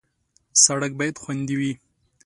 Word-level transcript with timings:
سړک 0.63 0.91
باید 0.99 1.15
خوندي 1.21 1.55
وي. 1.59 1.73